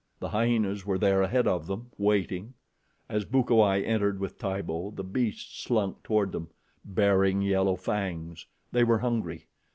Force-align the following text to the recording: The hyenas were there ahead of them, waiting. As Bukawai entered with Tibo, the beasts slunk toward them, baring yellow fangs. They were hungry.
The 0.19 0.29
hyenas 0.29 0.83
were 0.83 0.97
there 0.97 1.21
ahead 1.21 1.45
of 1.45 1.67
them, 1.67 1.91
waiting. 1.95 2.55
As 3.07 3.23
Bukawai 3.23 3.83
entered 3.85 4.19
with 4.19 4.39
Tibo, 4.39 4.89
the 4.89 5.03
beasts 5.03 5.61
slunk 5.63 6.01
toward 6.01 6.31
them, 6.31 6.49
baring 6.83 7.43
yellow 7.43 7.75
fangs. 7.75 8.47
They 8.71 8.83
were 8.83 8.97
hungry. 8.97 9.45